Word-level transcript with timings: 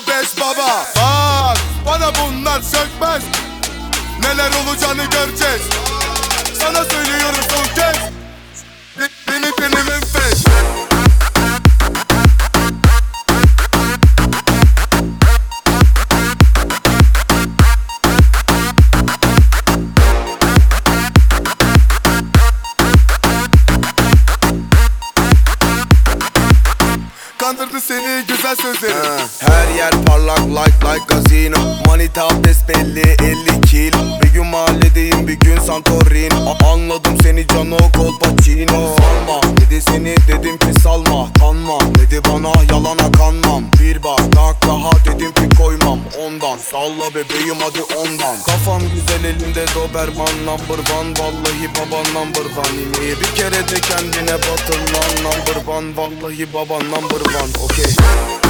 beş 0.00 0.40
baba. 0.40 0.86
Bak 0.96 1.58
bana 1.86 2.12
bunlar 2.14 2.62
sökmez. 2.62 3.22
Neler 4.20 4.50
olacağını 4.64 5.04
göreceğiz. 5.04 5.62
Sana 6.60 6.84
söylüyorum 6.84 7.44
son 7.50 7.74
kez 7.74 7.91
Kandırdı 27.58 27.80
seni. 27.80 28.24
Güzel 28.28 28.56
sözleri. 28.56 28.94
Her 29.40 29.74
yer 29.76 29.90
parlak 30.06 30.38
like 30.40 30.86
like 30.86 31.04
gazino 31.08 31.56
Manita 31.86 32.26
abdest 32.26 32.68
belli 32.68 33.00
50 33.00 33.60
kilo. 33.60 33.98
Bir 34.22 34.28
gün 34.32 34.46
mahalledeyim 34.46 35.28
bir 35.28 35.32
gün 35.34 35.58
Santorin 35.60 36.30
A- 36.30 36.72
Anladım 36.72 37.16
seni 37.22 37.46
cano 37.46 37.76
Colpacino. 37.96 38.96
Salma 38.96 39.56
dedi 39.56 39.82
seni 39.82 40.14
dedim 40.28 40.58
ki 40.58 40.80
salma 40.82 41.32
Kanma. 41.38 41.78
Dedi 41.94 42.20
bana 42.28 42.52
yalana 42.70 43.12
kanmam 43.12 43.64
Bir 43.80 44.02
bardak 44.02 44.62
daha 44.66 44.90
dedim 45.06 45.32
ki 45.32 45.51
Ondan. 46.32 46.58
Salla 46.58 47.14
bebeğim 47.14 47.56
hadi 47.60 47.82
ondan. 47.82 48.42
Kafam 48.46 48.82
güzel 48.94 49.24
elimde 49.24 49.64
Doberman 49.74 50.46
number 50.46 50.78
one. 50.78 51.10
Vallahi 51.18 51.68
baban 51.74 52.14
number 52.14 52.40
one. 52.40 53.04
İyi 53.04 53.20
bir 53.20 53.36
kere 53.36 53.68
de 53.68 53.80
kendine 53.80 54.34
batır 54.34 54.78
lan. 54.78 55.24
Number 55.24 55.66
one 55.66 55.96
Vallahi 55.96 56.52
baban 56.54 56.84
number 56.90 57.20
one. 57.20 57.64
Okey 57.64 58.41